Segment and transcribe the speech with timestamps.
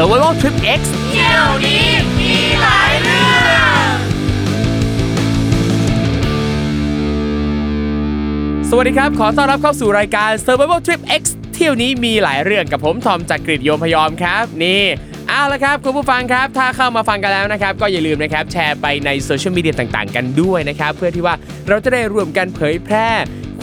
[0.00, 1.86] Survival Trip X เที่ยวนี้
[2.18, 3.56] มีหลายเรื่อ
[3.90, 3.94] ง
[8.70, 11.22] สวัสดีครับ ขอต้อนรับเข้าสู่รายการ Survival Trip X
[11.54, 14.82] เที่ยวนี้มีหลายเรื่องกับผมทอมจากกรีฑโยมพยอมครับ นี่
[15.28, 21.34] เอาละครับคุณผู้ฟังครับ ถ้าเข้ามาฟังกันแล้วนะครับ ก็อย่าลืมนะครับแชร์ไปในโซเชียลมีเดียต่างๆ กันด้วยนะครับ เพื่อที่ว่า
[21.68, 23.08] เราจะได้รวมกันเผยแพร่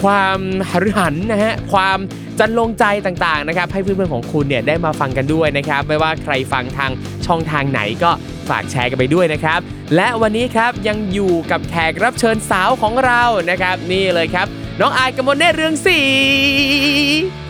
[0.02, 0.38] ความ
[0.70, 1.98] หฤหันนะฮะความ
[2.38, 6.90] จันลงใจต่างๆนะครับให้เพื่อนๆของคุณเนี่ยได้มาฟังกันด้วยนะครับ ไม่ว่าใครฟังทาง
[7.26, 8.10] ช่องทางไหนก็
[8.48, 9.60] ฝากแชร์กันไปด้วยนะครับ
[9.96, 14.46] และวันนี้ครับยังอยู่กับแขกรับเชิญสาวของเรานะครับ นี่เลยครับ
[14.80, 16.00] น้องอายกมลเนตรเรืองศรี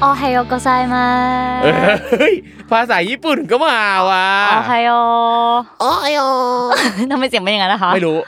[0.00, 1.06] โอไฮโอโกไซมา
[1.62, 2.34] เฮ้ย
[2.70, 3.78] ภาษาญี่ปุ่นก็มา
[4.10, 4.92] ว่ะโอไฮโอ
[5.80, 6.12] โอ้ย
[7.10, 8.18] ทำไมเสียงเป็นอย่างนั้นนะคะ ไม่รู้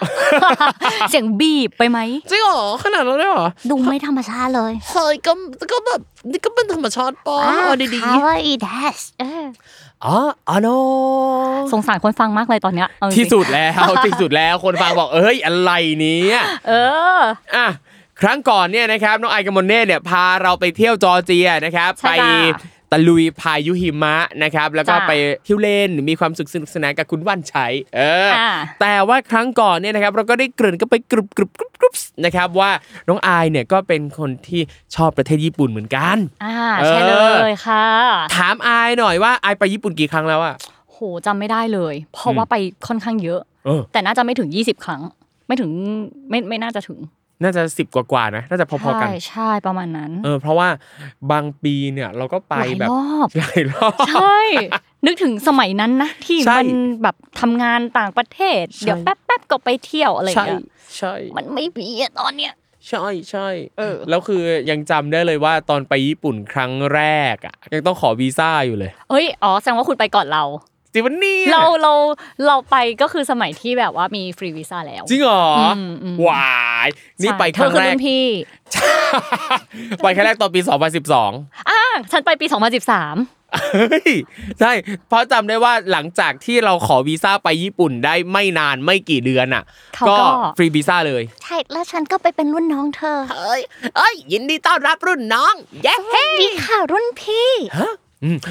[1.11, 1.99] เสียงบีบไปไหม
[2.31, 5.33] จริงเหรอขนาดนั้นเลยเหรอ ดูไม่ธรรมชาติเลยเฮ้ยก็
[5.73, 7.39] ก็แบบนี่ก็เป็นธรรมชาติปอ
[7.81, 8.67] ดีคาวาอิเด
[8.99, 10.17] สเออๆอ๋อ
[10.49, 10.69] อ๋อโน
[11.73, 13.73] สงสารคนฟังมากเลยตอนเนี้ยเอาจริงที่สุดแล้ว
[14.07, 16.39] ที่สุดแล้วคนฟังบอกเอ้ยอะไรเนี้ย
[16.69, 16.73] เอ
[17.17, 17.19] อ
[17.57, 17.69] อะ
[18.21, 25.13] ครั้งก่อนเนี่ยนะครับน้องไอกบมลเน่เนี่ยพาเราไปเที่ยวจอร์เจียนะครับใช่ไปจ้ะตะลุยพายุหิมะนะครับแล้วก็จ้ะไป
[25.45, 32.71] เที่ยวเล่นมีความสุขสนุกสนานกับคุณว่านชัยเอออาแต่ว่าครั้งก่อนเนี่ยนะครับเราก็ได้เกริ่นก็ไปกรุบกรุบกรุบกรุบนะครับว่า
[33.09, 34.61] น้องอายเนี่ยก็เป็นคนที่
[34.95, 36.55] ชอบประเทศญี่ปุ่นเหมือนกันอ่า
[36.87, 37.15] ใช่เล
[37.51, 37.87] ยค่ะ
[38.37, 40.55] ถามอายหน่อยว่าอายไปญี่ปุ่นกี่ครั้งแล้วอะ
[40.93, 42.55] โหจำไม่ได้เลย เพราะว่าไป
[42.87, 45.03] ค่อนข้างเยอะเออแต่น่าจะไม่ถึง 20 ครั้ง
[45.47, 45.71] ไม่ถึง
[46.31, 46.99] ไม่ไม่น่าจะถึง
[47.43, 50.69] น่าจะสิบกว่าๆนะน่าจะพอๆกันใช่ใช่ประมาณนั้น เออ เพราะว่า
[51.33, 54.39] บางปีเนี่ยเราก็ไปหลายแบบรอบหลายรอบใช่
[55.07, 56.69] นึกถึงสมัยนั้นนะที่ใช่มัน
[57.03, 60.63] แบบทำงานต่างประเทศใช่เดี๋ยวแป๊บแป๊บๆก็ไปเที่ยวอะไรอย่างใช่เงี้ย
[60.97, 62.53] ใช่มันไม่มีอะตอนเนี้ย
[62.89, 63.49] ใช่ใช่
[63.79, 67.03] เออแล้วคือยังจำได้เลยว่าตอนไปญี่ปุ่นครั้งแร
[67.35, 70.45] กอะยังต้องขอวีซ่าอยู่เลย เอ้ยอ๋อแสดงว่าคุณไปก่อนเรา
[70.93, 71.93] จริงวันนี้เราเรา
[72.47, 76.49] เราไปก็คือสมัยที่แบบว่ามีฟรีวีซ่าแล้ว จริงเหรออมอืมวา
[76.87, 76.89] ย
[77.23, 78.27] นี่ไปครั้งเธอแรอกรุ่นพี่
[80.03, 80.61] ไปครั้งแรกตอนปี
[81.15, 81.81] 2012อ่า
[82.13, 82.55] ฉันไปปี 2013
[83.55, 84.13] เฮ้ย
[84.61, 84.73] ใช่
[85.09, 89.65] เพราะจำได้ว่าหลังจากที่เราขอวีซ่าไปญี่ปุ่นได้ไม่นานไม่กี่เดือนอะ
[89.97, 90.25] เขาก็
[90.57, 93.61] ฟรีวีซ่าเลย ใช่แล้วฉันก็ไปเป็นรุ่นน้องเธอเอ้ย
[93.97, 95.55] เอ้ยยินดีต้อนรับรุ่นน้อง
[95.85, 95.95] เย้
[96.41, 97.95] ดีค่ะรุ่นพี่อืม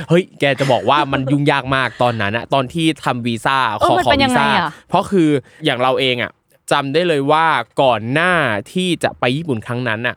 [0.09, 5.29] เฮ้ยแกจะบอกว่ามันยุ่งยากมากตอนนั้นอะตอนที่ทำวีซ่าเอขออมันขอเป็นยัวีงไงซ่าอะเพราะคือ
[5.65, 6.31] อย่างเราเองอะ
[6.71, 7.45] จำได้เลยว่า
[7.81, 8.31] ก่อนหน้า
[8.73, 10.15] ที่จะไปญี่ปุ่นครั้งนั้นอะ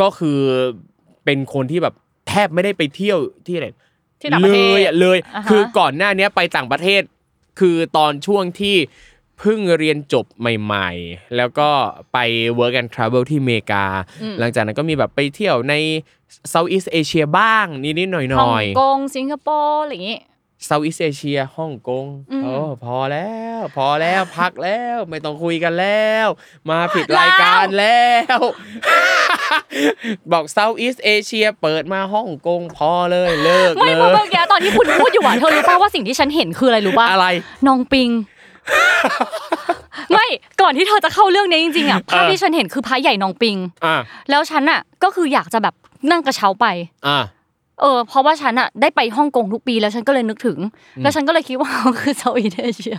[0.00, 0.38] ก็คือ
[1.24, 1.94] เป็นคนที่แบบ
[2.28, 3.68] แทบไม่ได้ไปเที่ยวที่ไหน
[4.20, 7.02] ที่ต่างประเทศเลยอะเลยอ่าฮะคือก่อนหน้าเนี้ยไปต่างประเทศ
[7.60, 8.76] คือตอนช่วงที่
[9.38, 11.68] เพิ่งเรียนจบใหม่ ๆ แล้วก็
[12.12, 12.18] ไป
[12.58, 13.84] work and travel ที่อเมริกา
[14.38, 15.74] หลังจากนั้นก็มีแบบไปเที่ยวใน
[16.52, 20.20] Southeast Asia บ้างนิดๆหน่อยๆฮ่องกงสิงคโปร์อะไรอย่างงี้
[20.66, 26.26] Southeast Asia ฮ่องกงอืมโอ้พอแล้ว พอแล้วพักแล้วไม่ต้องคุยกันแล้ว
[26.70, 28.38] มาผิดรายการแล้ว
[30.32, 37.26] บอก Southeast Asia เปิดมาฮ่องกงพอเลยเลิกไม่เลเพราะเมื่อยกี้ตอนที่คุณพูดอยู่อะเธอรู้ป่าว่าสิ่งที่ฉันเห็นคืออะไรรู้ป่ะอะไร
[37.66, 38.10] นองปิง
[40.12, 40.26] ไม่
[40.60, 44.00] ก่อนที่เธอจะเข้าเรื่องนี้จริงๆอะภาพเออที่ฉันเห็นคือพระใหญ่นองปิงอะ
[44.30, 45.74] แล้วฉันอะก็คืออยากจะแบบ
[46.10, 46.66] นั่งกระเช้าไป
[47.08, 47.24] อะ
[47.80, 50.58] เออเพราะว่าฉันอะได้ไปฮ่องกงทุกปีแล้วฉันก็เลยนึกถึง
[51.02, 52.98] แล้วฉันก็เลยคิดว่าเขาคือเซาท์อีสเอเชีย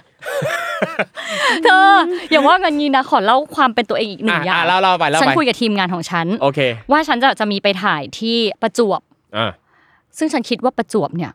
[1.63, 1.93] เธอ
[2.29, 6.59] อย่าว่ากันงี้นะขอเล่าความเป็นตัวเองอีกหนึ่งอะอย่างอะเล่าเล่าไปเล่าฉันไปคุยกับทีมงานของฉันโอเค
[6.91, 9.01] ว่าฉันจะจะมีไปถ่ายที่ประจวบ
[9.37, 9.51] อะ
[10.17, 11.31] ซึ่งฉันคิดว่าประจวบเนี่ย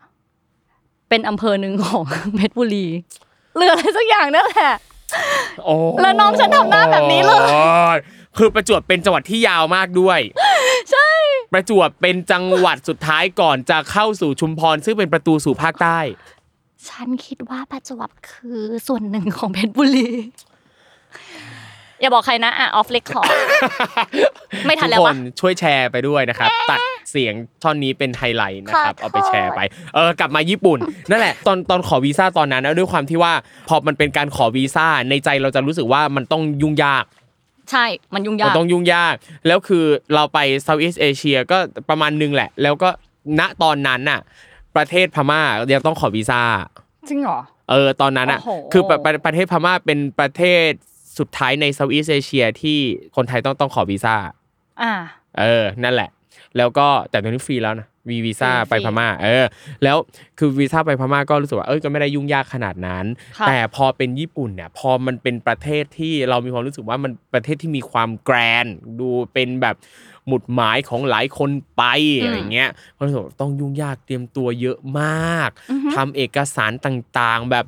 [1.08, 2.02] เป็นอำเภอหนึ่งของ
[2.36, 2.86] เพชรบุรี
[3.56, 4.72] เรืออะไรสักอย่างนั่นแหละ
[5.64, 7.60] โอ้แล้วน้องฉันทำหน้าแบบนี้เลยโอ้
[8.38, 10.20] คือประจวบเป็นจังหวัดที่ยาวมากด้วย
[10.90, 11.10] ใช่
[11.52, 15.98] ประจวบเป็นจังหวัดสุดท้ายก่อนจะเข้าสู่ชุมพรซึ่งเป็นประตูสู่ภาคใต้
[16.88, 20.08] ฉันคิดว่าประจวบคือส่วนหนึ่งของเพชรบุรี
[22.00, 23.32] อย่าบอกใครนะอะออฟเล็กคอร์
[24.66, 26.78] ไม่ทันแล้วทุกคปะนช่วยแชร์ไปด้วยนะครับ ตัด
[27.10, 29.60] เสียงท่อนนี้เป็นไฮไลท์นะครับขอโทษเอาไปแชร์ไป
[29.94, 30.78] เออกลับมาญี่ปุ่น
[31.10, 33.32] นั่นแหละตอนตอนขอวีซ่าตอนนั้นนะด้วยความที่ว่า
[33.68, 37.04] พอมันเป็นการขอวีซ่าในใจเราจะรู้สึกว่ามันต้องยุ่งยาก
[37.70, 39.14] ใช่ มันยุ่งยากมันต้องยุ่งยาก
[39.46, 39.84] แล้วคือ
[40.14, 41.58] เราไป Southeast Asia ก็
[41.88, 42.88] ประมาณนึงแหละ แล้วก็
[43.38, 44.20] ณตอนนั้นน่ะ
[44.76, 45.40] ประเทศพม่า
[45.74, 46.42] ยังต้องขอวีซ่า
[47.08, 47.38] จริงเหรอ
[47.70, 50.68] เออ ตอนนั้นอะโอ้โหคือประประประเทศพม่าเป็นประเทศ
[51.18, 52.78] สุดท้ายใน Southeast Asia ที่
[53.16, 54.16] คนไทยต้องต้องขอวีซ่า
[54.82, 54.92] อ่า
[55.38, 56.10] เออ นั่นแหละ
[56.56, 59.46] แล้วก็แต่ตอนนี้ฟรีแล้วนะวีวีซ่าฟรีไปพม่า เออ
[59.84, 59.96] แล้ว
[60.38, 63.04] คือวีซ่าไปพม่าก็รู้สึกว่าเอ้ยก็ไม่ได้ยุ่งยากขนาดนั้น
[63.38, 69.76] ค่ะแต่พอเป็นญี่ปุ่นเนี่ย พอมันเป็นประเทศที่เรามีความรู้สึกว่ามันประเทศที่มีความ grand ดูเป็นแบบ
[70.26, 71.82] หมุดหมายของหลายคนไป
[72.20, 75.50] อะไรเงี้ยก็รู้สึกว่าต้องยุ่งยากเตรียมตัวเยอะมาก
[75.96, 77.64] ทำเอกสารต่างๆ แบบ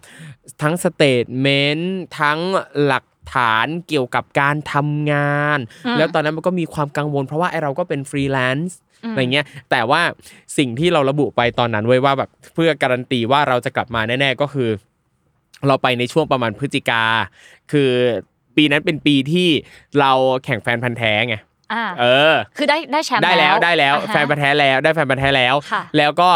[0.62, 2.38] ทั้ง statement ทั้ง
[2.84, 5.58] หลัก ฐานเกี่ยวกับการทำงาน
[5.98, 8.78] แล้วตอนนั้นมันก็มีความกังวล เพราะว่าไอเราก็เป็นฟรีแลนซ์
[9.10, 10.00] อะไรเงี้ยแต่ว่า
[10.58, 14.70] สิ่งที่เราระบุไปตอนนั้นไว้ว่าแบบเพื่อการันตีว่าเราจะกลับมาแน่ ๆก็คือ
[15.66, 17.04] เราไปในช่วงประมาณพฤศจิกา
[17.72, 17.90] คือ
[18.56, 19.48] ปีนั้นเป็นปีที่
[20.00, 20.12] เรา
[20.44, 21.42] แข่งแฟนพันธ์แท้ไงอ่า
[22.00, 26.30] เออ คือได้ได้แชมป์ได้แล้วได้แล้วอ่าฮะแฟนพันธ์แท้แล้วได้แฟนพันธ์แท้แล้วค่ะแล้วก็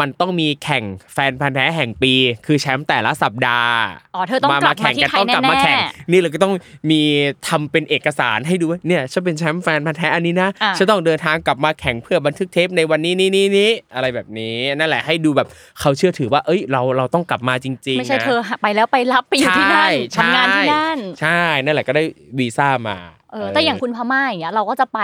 [0.00, 0.84] มันต้องมีแข่ง
[1.14, 2.12] แฟนพันธ์แท้แห่งปี
[2.46, 3.74] คือแชมป์แต่ละสัปดาห์
[4.14, 6.52] อ๋อเธอต้องกลับมาที่ไทยต้องกลับมาแน่แข่งๆนี่เราก็ต้อง
[6.90, 7.00] มี
[7.48, 15.48] ทำเป็นเอกสารให้ดูว่าเนี่ยฉันเป็นแชมป์แฟนพันธ์แท้อันนี้นะอะฉันต้องเดินทางกลับมาแข่งเพื่อบันทึกเทปในวันนี้นี้นี้นี้อะไรแบบนี้นั่นแหละให้ดูแบบ
[15.80, 22.04] เขาเชื่อถือว่า เอ้ยเราเราต้องกลับมาจริงๆไม่ใช่นะเธอไปแล้วไปรับไปอยู่ที่นั่นใช่ทำงานที่นั่นใช่นั่นแหละก็ได้
[22.38, 22.96] วีซ่ามา
[23.32, 24.98] เออแต่อย่างคุณพม่าอย่างเงี้ยเราก็จะไป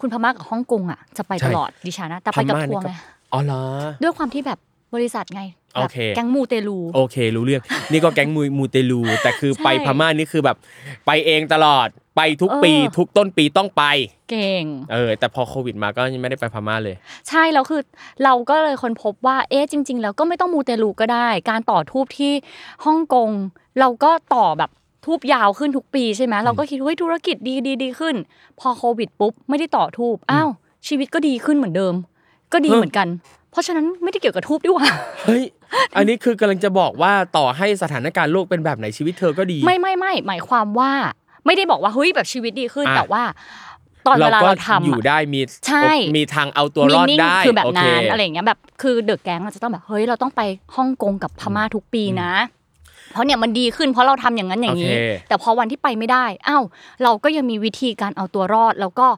[0.00, 2.94] คุณพม่ากับฮ่องกงอะจะไปใช่ตลอดดิฉันนะแต่ไปกับพม่าทัวร์นี่ไง
[3.32, 3.62] อ๋อเหรอ
[4.02, 4.58] ด้วยความที่แบบ
[4.94, 5.42] บริษัทไง
[5.74, 7.62] โอแบบเคแก๊งมูเตลูโอเค รู้เรื่อง
[7.92, 10.56] นี่ก็แก๊งมูมูเตลู แต่คือใช่ไปพม่านี่คือแบบ
[11.06, 13.82] ไปเองตลอดไปทุกเออปีทุกต้นปีต้องไป
[14.30, 16.96] เก่งเออแต่พอโควิดมาก็ยังไม่ได้ไปพม่าเลย
[17.28, 17.82] ใช่แล้วคือ
[18.24, 22.32] เราก็เลยค้นพบว่าเอ๊ะจริง ๆ แล้วก็ไม่ต้องมูเตลูก็ได้ การต่อทูบที่
[22.84, 23.30] ฮ่องกง
[23.80, 24.70] เราก็ต่อแบบ
[25.06, 28.14] ทูบยาวขึ้นทุกปีใช่ไหมเราก็คิดเฮ้ยธุรกิจดีดีดีขึ้น
[28.60, 30.48] พอโควิดปุ๊บไม่ได้ต่อทูบอ้าว
[30.88, 31.94] ชีวิตก็ดีขึ้นเหมือนเดิม
[32.52, 33.08] ก็ดีเฮ้ยเหมือนกัน
[33.50, 34.86] เพราะฉะนั้นไม่ได้เกี่ยวกับทูบดีกว่า
[35.24, 35.42] เฮ้ย
[35.96, 40.92] อันนี้คือกำลังจะบอกว่าต่อให้สถานการณ์โลกเป็นแบบไหนชีวิตเธอก็ดี ไม่ไม่ไม่หมายความว่า
[41.46, 43.22] ไม่ได้บอกว่าเฮ้ยแบบชีวิตดีขึ้นอะแต่ว่า
[44.06, 50.42] ตอนเวลาก็เราทำอยู่อะได้มีใช่มีทางเอาตัวรอด Meaning ได้คือแบบโนั้นอะไรอย่างเงี้ยแบบคือเดอะแก๊งจะต้องแบบเฮ้ยเราต้องไป
[50.76, 52.32] ฮ่องกงกับพม่าทุกปีนะ
[53.12, 56.64] เพราะเนี่ยมันดีขึ้นเพราะเราทำอย่างนั้นอย่างนี้โอเคแต่พอวันที่ไปไม่ได้อ้าว
[57.02, 59.08] เราก็ยังมีวิธีการเอาตัวรอดแล้วก็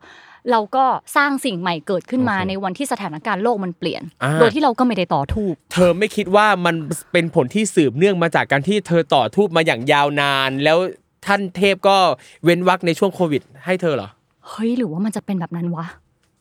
[0.50, 0.84] เราก็
[1.16, 6.74] สร้างสิ่งใหม่เกิดขึ้นมาในวันที่สถานการณ์โลกมันเปลี่ยนอ่าโดยที่เราก็ไม่ได้ต่อธูปเธอไม่คิดว่ามัน
[7.12, 10.78] เป็นผลที่สืบเนื่องมาจากการที่เธอต่อธูปมาอย่างยาวนาน แล้ว
[11.26, 11.96] ท่านเทพก็
[12.44, 14.08] เว้นวรรคในช่วงโควิด ให้เธอเหรอ
[14.48, 15.86] เฮ้ยหรือว่ามันจะเป็นแบบนั้นวะ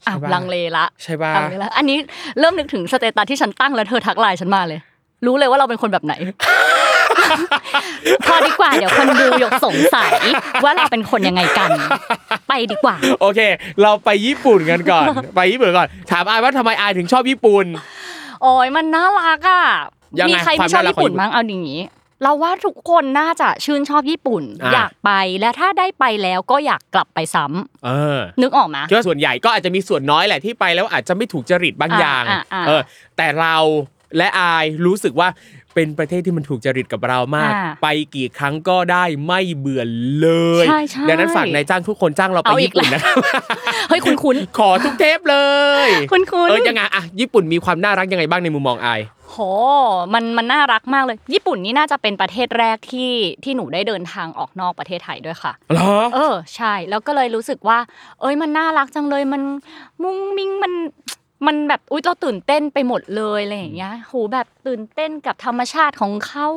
[0.07, 1.97] อ้าวใช่ปะลังเลละใช่ป่ะลังเลละอันนี้
[2.39, 4.79] เริ่มนึกถึง status ที่ฉันตั้งแล้วเธอทักไลน์ฉันมาเลย
[5.25, 6.13] รู้เลยว่าเราเป็นคนแบบไหน
[8.25, 10.13] พอดีกว่าเดี๋ยวคนดูยกสงสัย
[10.63, 11.69] ว่าเราเป็นคนยังไงกัน
[12.47, 13.39] ไปดีกว่า โอเค
[13.81, 17.65] เราไปญี่ปุ่นกันก่อน ไปญี่ปุ่นก่อน ถามอายว่าทำไมอายถึงชอบญี่ปุ่น
[18.41, 19.63] โอ้ยมันน่ารักอะ
[20.19, 21.81] ยังไงมีใครความไม่ชอบน่ารักญี่ปุ่นของญี่ปุ่นมั้งเอาอย่างนี้
[22.23, 32.81] เราว่าทุกคนน่าจะชื่นชอบญี่ปุ่นอะอยากไปและถ้าได้ไปแล้วก็อยากกลับไปซ้ำเออ นึกออกไหมคิดว่าส่วนใหญ่ก็อาจจะมีส่วนน้อยแหละที่ไปแล้วอาจจะไม่ถูกจริตบางอ่าอย่างอ่าอ่าเออ
[33.17, 33.55] แต่เรา
[34.17, 35.29] และอายรู้สึกว่า
[35.77, 39.83] เป็นประเทศที่มันถูกจริตกับเรามาก อ่าไปกี่ครั้งก็ได้ไม่เบื่อ
[40.19, 40.27] เล
[40.63, 43.15] ยใช่ใช่ ดังนั้นฝากนายจ้างทุกคนจ้างเราไปเอาอีกญี่ปุ่นนะครับ
[43.89, 45.37] เฮ้ย คุ้นขอทุกเทปเล
[45.87, 49.37] ยๆคุ้นๆ เออยังไงอะญี่ปุ่นมีความน่ารักยังไงบ้างในมุมมองอาย โห
[50.13, 53.11] มันมันน่ารักมากเลย ญี่ปุ่นนี่น่าจะเป็นประเทศแรกที่
[53.43, 57.79] ที่หนูได้เดินทางออกนอกประเทศไทยด้วยค่ะ เหรอ เออ ใช่ แล้วก็เลยรู้สึกว่า
[58.21, 59.41] เอ้ย มันน่ารักจังเลย มัน
[60.03, 60.73] มุ้งมิ้ง มัน
[61.45, 66.47] มันแบบอุ้ยเราตื่นเต้นไปหมดเลยอะไรอย่างเงี้ยโหแบบตื่นเต้นกับธรรมชาติของเขา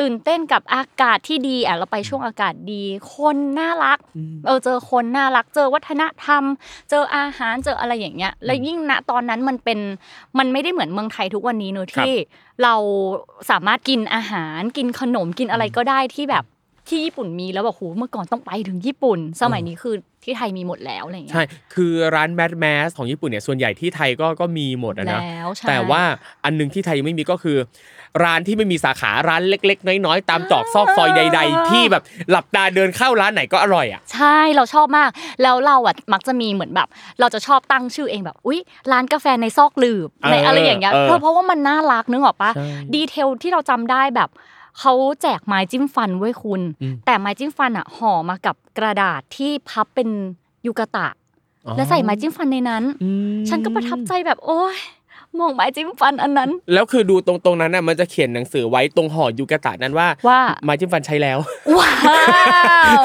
[0.00, 2.82] ตื่นเต้นกับอากาศที่ดีอะเราไปช่วงอากาศดี
[3.14, 3.98] คนน่ารัก
[4.46, 6.42] เออเจอคนน่ารักเจอวัฒนธรรม
[6.90, 9.78] เจออาหารเจออะไรอย่างเงี้ย แล้วยิ่งณตอนนั้นมันเป็น
[10.38, 12.14] มันไม่ได้เหมือนเมืองไทยทุกวันนี้เนอะครับที่
[12.62, 12.74] เรา
[13.50, 16.44] สามารถกินอาหารกินขนมกินอะไรก็ได้ที่แบบ
[16.88, 26.02] ที่ญี่ปุ่นมีแล้วแบบโหเมื่อก่อนต้องไปถึงญี่ปุ่น สมัยนี้คือที่ไทยมีหมดแล้วอะไรอย่างเงี้ยใช่คือร้านแมสแมสของญี่ปุ่นเนี่ยส่วนใหญ่ที่ไทยก็ก็มีหมดอะนะแล้วใช่แต่ว่า
[26.44, 27.56] อันหนึงที่ไทยยังไม่มีก็คือ
[28.24, 35.10] ร้านที่ไม่มีสาขาร้านเล็ก ๆ น้อยๆตามตรอกซอกซอยใด ๆ ที่แบบหลับตาเดินเข้าร้านไหนก็อร่อยอะใช่เราชอบมาก
[35.42, 36.88] แล้วเราอะมักจะมีเหมือนแบบ
[37.20, 38.60] เราจะชอบตั้งชื่อเองแบบอุ๊ย
[38.92, 44.30] ร้านกาแฟในซอกหลืบในเอออะไรอย่างเงี้ยเออเพราะเพราะว่ามันน่ารักนึกออกปะใช่ดีเทลที่เราจำได้แบบ
[44.80, 44.92] เขา
[45.22, 50.08] แจกไม้จิ้มฟันไว้ยคุณอืมแต่ไม้จิ้มฟันอะห่อมากับกระดาษที่พับเป็น
[50.66, 51.08] ยูกาตะ
[51.76, 53.10] และใส่ไม้จิ้มฟันในนั้นอื
[53.42, 54.76] มฉันก็ประทับใจแบบโอ้ย
[55.38, 61.38] มองไม้จิ้มฟันอันนั้น แล้วคือดูตรงตรงนั้นน่ะมันจะเขียนหนังสือไว้ตรงห่อยูกาตะนั้นว่าว่าไม้จิ้มฟันใช้แล้ว
[61.78, 61.92] ว้า
[63.00, 63.02] ว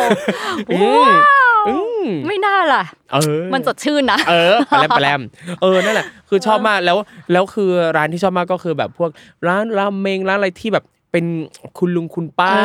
[0.72, 5.22] อืมว้าวอืมไม่น่าล่ะเออมันสดชื่นนะเออปลาแรมปลาแรม
[5.62, 6.98] เออนั่นแหละคือชอบมากแล้ว
[7.32, 9.10] แล้วคือร้านที่ชอบมากก็คือแบบพวก
[9.48, 11.26] ร้านราเมงร้านอะไรที่แบบ เป็น
[11.78, 12.56] คุณลุงคุณป้า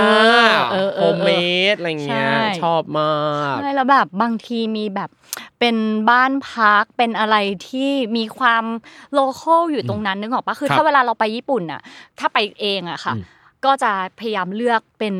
[0.72, 1.30] เออเออเออโฮมเม
[1.72, 3.10] ดอะไรเงี้ยใช่ชอบมา
[3.52, 5.10] กใช่แล้วแบบบางทีมีแบบ
[5.58, 5.76] เป็น
[6.10, 7.36] บ้านพักเป็นอะไร
[7.68, 8.64] ที่มีความ
[9.12, 11.80] local อยู่ตรงนั้นนึกออกปะคือครับถ้าเวลาเราไปญี่ปุ่นน่ะ
[12.18, 13.24] ถ้าไปเองอะค่ะอืม
[13.64, 15.14] ก็จะพยายามเลือกเป็น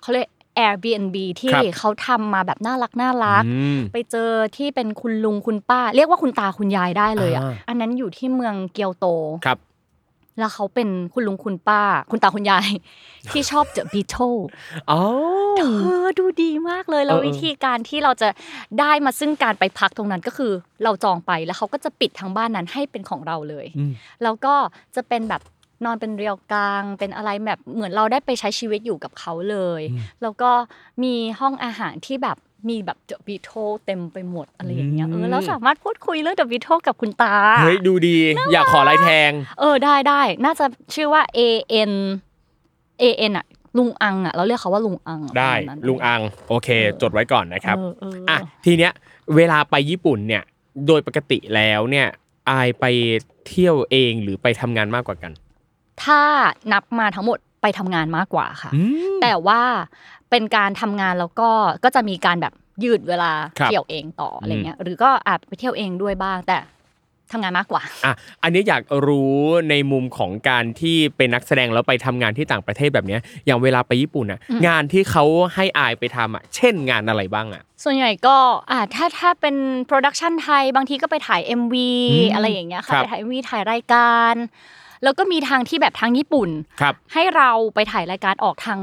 [0.00, 0.28] เขาเรียก
[0.58, 9.06] Airbnb ที่ครับเขาทำมาแบบน่ารักน่ารักอืมไปเจอที่เป็นคุณลุงคุณป้า เรียกว่าคุณตาคุณยายได้เลยอะอ่าอันนั้นอยู่ที่เมืองเกียวโต
[9.46, 9.58] ครับ
[10.38, 12.68] แล้วเขาเป็นคุณลุงคุณป้า คุณตาคุณยาย
[13.30, 14.16] ที่ชอบเจอบีโท
[14.90, 15.00] อ๋อ
[15.58, 15.62] เธ
[16.02, 18.28] อดูดีมากเลย แล้วเออเออวิธีการที่เราจะ
[18.80, 20.52] ได้มาซึ่งการไปพักตรงนั้นก็คือ
[20.84, 24.54] เราจองไปแล้วเขาก็จะปิดทั้งบ้านนั้นให้เป็นของเราเลยอืมแล้วก็
[24.96, 25.42] จะเป็นแบบ
[25.84, 29.82] นอนเป็นเรียวกลาง เป็นอะไรแบบเหมือนเราได้ไปใช้ชีวิตอยู่กับเขาเลย
[30.22, 30.50] แล้วก็
[31.02, 32.36] มีห้องอาหารที่แบบ
[32.68, 33.50] มีแบบเดอะบีโท
[33.86, 38.16] เต็มไปหมดอะไรอย่างเงี้ยอืมเออแล้วสามารถพูดคุยเรื่องเดอะบีโทกับคุณตาเฮ้ยดูดี
[38.52, 39.30] อยากขอลายแทง
[39.60, 41.40] เออได้ได้น่าจะชื่อว่า A
[41.90, 41.92] N
[43.02, 43.46] A N อะ
[43.78, 46.68] ลุงอังอะเราเรียกเขาว่าลุงอังอะได้ประมาณนั้นลุงอังโอเค
[47.02, 48.92] จดไว้ก่อนนะครับเออเอออะทีเนี้ย
[49.36, 50.42] เวลาไปญี่ปุ่นเนี่ย
[50.86, 52.06] โดยปกติแล้วเนี่ย
[52.50, 52.84] อายไป
[53.48, 55.32] เที่ยวเองหรือไปทำงานมากกว่ากัน
[56.02, 56.20] ถ้า
[56.72, 59.62] นับมาทั้งหมดไปทำงานมากกว่าค่ะอืมแต่ว่า
[60.30, 61.48] เป็นการทำงานแล้วก็
[61.84, 62.54] ก็จะมีการแบบ
[62.84, 66.58] ยืดเวลาครับเที่ยวเองต่ออะไรเงี้ยหรือก็อาจไปเที่ยวเองด้วยบ้างแต่
[67.32, 69.34] ทำงานมากกว่าอะอันนี้อยากรู้
[69.70, 78.36] ในมุมของการที่เป็นนักแสดงแล้วไปทำงานที่ต่างประเทศแบบเนี้ยอย่างเวลาไปญี่ปุ่นอะอืมงานที่เขาให้อายไปทำอะเช่นงานอะไรบ้างอะส่วนใหญ่ก็
[78.70, 81.74] อ่าถ้าถ้าเป็นโปรดักชันไทยบางทีก็ไปถ่าย MV
[82.12, 84.34] อืมอะไรอย่างเงี้ยครัค่ะบไปถ่าย MV ถ่ายรายการ
[85.02, 86.48] แล้วก็มีทางที่แบบทางญี่ปุ่น
[86.80, 88.78] ครับให้เราไปถ่ายรายการออกทาง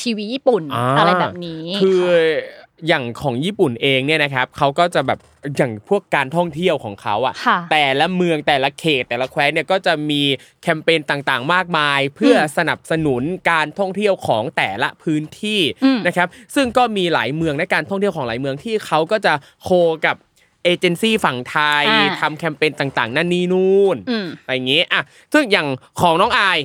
[0.00, 5.18] ทีวีญี่ปุ่นอ่าอะไรแบบนี้ คือค่ะอย่างของญี่ปุ่นเองเนี่ยนะครับเขาก็จะแบบ
[5.56, 10.22] อย่างพวกการท่องเที่ยวของเขาอะค่ะ แต่ละเมืองแต่ละเขตแต่ละแคว้นเนี่ยก็จะมี
[10.62, 19.68] แคมเปญต่างๆ มากมาย เพื่อสนับสนุนการท่องเที่ยวของแต่ละพื้นที่อืมนะครับ ซึ่งก็มีหลายเมืองในการท่องเที่ยวของหลายเมืองที่เขาก็จะโค
[20.06, 20.16] กับ
[20.64, 25.02] เอเจนซี่ฝั่งไทยอ่าทำแคมเปญต่าง ๆ นั่นนี่นู่นอืมอะไรอย่างงี้อะ
[25.32, 25.66] ซึ่งอย่าง
[26.00, 26.58] ของน้องอาย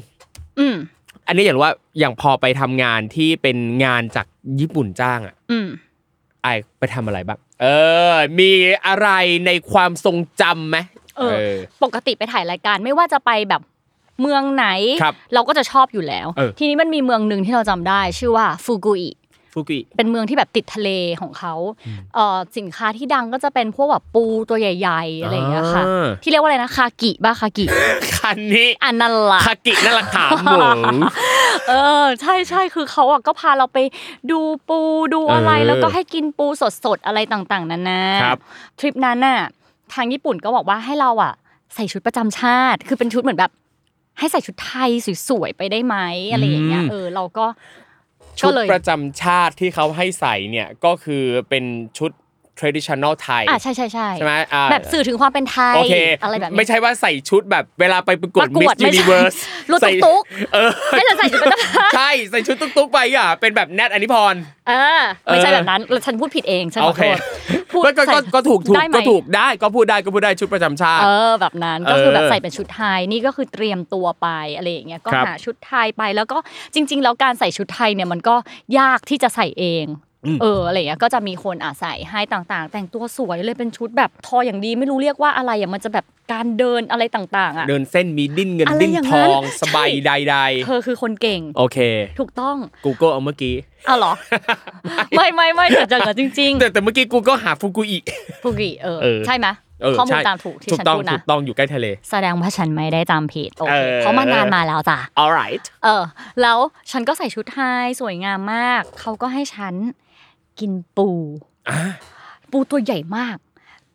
[0.60, 0.76] อืม
[1.28, 4.28] อันนี้อย่างว่าอย่างพอไปทำงานที่เป็นงานจาก
[4.60, 5.68] ญี่ปุ่นจ้างอะอืม
[6.44, 7.66] ไอายไปทำอะไรบ้างเอ
[8.14, 8.52] อ มี
[8.88, 9.10] อะไร
[9.46, 10.78] ในความทรงจำไหม
[11.18, 11.54] เออ
[11.84, 13.62] ปกติไปถ่ายรายการไม่ว่าจะไปแบบ
[14.22, 14.68] เมืองไหน
[15.02, 19.10] ครับเราก็จะชอบอยู่แล้วเออทีนี้มันมีเมืองหนึ่งที่เราจำได้ ชื่อว่าฟูกุอิ
[19.54, 20.90] ฟุกุอิเป็นเมืองที่แบบติดทะเล
[21.22, 21.54] ของเขา
[22.16, 27.66] เอ่อสินค้าที่ดังก็จะเป็นพวกแบบปูตัวใหญ่ๆอะไรอย่างเงี้ยค่ะอ่าที่เรียกว่าอะไรนะคากิบ้าคากิ
[28.18, 30.60] คันนี้อันนั้นล่ะคากินั่นแหละขาหมู
[31.70, 33.78] เออใช่ใช่คือเขาอะก็พาเราไป
[34.32, 34.40] ดู
[34.70, 34.80] ปู
[35.14, 36.48] ดูอะไรเออแล้วก็ให้กินปู
[36.86, 38.38] สดๆอะไรต่างๆนานาครับ
[38.80, 39.40] ทริปนั้นน่ะ
[39.94, 41.34] ทางญี่ปุ่นก็บอกว่าให้เราอะ
[41.76, 43.52] ใส่ชุดประจำชาติ คือเป็นชุดเหมือนแบบ
[44.20, 44.90] ให้ใส่ชุดไทย
[45.30, 45.96] สวยๆไปได้ไหม
[46.32, 47.46] อะไรอย่างเงี้ยอืมเออเราก็
[48.40, 51.66] ชุดประจำชาติที่เขาให้ใส่เนี่ยก็คือเป็น
[51.98, 52.12] ชุด
[52.60, 59.38] traditional ไทยอะใช่ใช่ใช่ใช่ไหมอ่าแบบสื่อถึงความเป็นไทย โอเคอะไรแบบนี้ไม่ใช่ว่าใส่ชุดแบบเวลาไปประกวดประกว Miss ดไม่ใช่ Universe
[59.72, 60.24] รถใส่ตุ๊ก
[60.54, 64.34] เออให้เราใส่ชุดประจำชาติใช่ใส่ชุดตุ๊กๆไปอะเป็นแบบแนทอนิพร
[64.70, 67.18] เออไม่ใช่เออแบบนั้นฉันพูดผิดเองฉันขโออเคโทษ
[67.72, 76.38] พูดก็ก็ใส่ก็ก็ถูกถูกได้ไหมก็ถูกได้ก็พูดได้ก็พูดได้ชุดประจำชาติเออแบบนั้นก็คือแบบเออใส่เป็นชุดไทยนี่ก็คือเตรียมตัวไปอะไรอย่างเงี้ยก็ครับหาชุดไทยไปแล้วก็
[76.74, 78.36] จริง ๆ แล้วการใส่ชุดไทยเนี่ยมันก็
[78.80, 80.09] ยากที่จะใส่เองอืม
[80.42, 90.36] เอออะไรอย่างเงี้ยก็จะมีคนอาใส่ให้ต่างๆ แต่งตัวสวยเลยเป็นชุดแบบทออย่างดีไม่รู้เรียกว่าอะไรอะมันจะแบบการเดินอะไรต่างๆอะเดินเส้นมีดิ้นเงินอะไรดิ้นอย่างทนั้นองสบายใช่ใด
[90.66, 91.78] เธอคือคนเก่งๆโอเค
[92.20, 93.56] ถูกต้อง Google เอาเมื่อกี้
[93.88, 94.14] อ้าวเหรอ
[95.16, 99.48] ไม่ไม่ไม่แต่จังจริงแต่แต่เมื่อกี้ Google หาฟุกุอิๆฟูกิเออเออใช่ไหม
[99.82, 106.04] เออข้อมูลใช่ตามถูกที่ถูกฉันต้องพูดถูนะกต้องอยู่ใกล้ทะเล แสดงว่าฉันไม่ได้จำผิดโอเอเคอเพราะมันนานมาแล้วจ้ะ alright เออ
[106.42, 106.58] แล้ว
[106.92, 109.76] ฉันก็ใส่ชุดไทยสวยงามมากเขาก็ให้ฉัน
[110.60, 111.10] กินปู
[112.52, 113.38] ปูตัวใหญ่มาก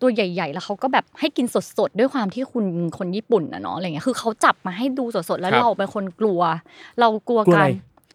[0.01, 1.47] ตัวใหญ่ ๆ แล้วเขาก็แบบให้กิน
[1.79, 2.65] สดๆด้วยความที่คุณ
[2.99, 6.41] คนญี่ปุ่นนะเนาะอะไรเงี้ยคือเขาจับมาให้ดูสดๆแล้วครับเราเป็นคนกลัว
[7.01, 7.67] เรากลัวกลัวกาอะไรร